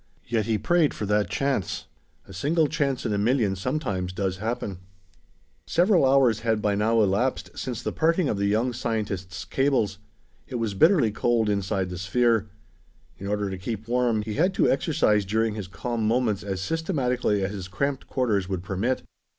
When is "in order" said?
13.19-13.51